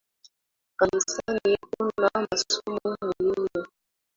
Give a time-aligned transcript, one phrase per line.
[0.79, 3.67] Kanisani kuna masomo muhimu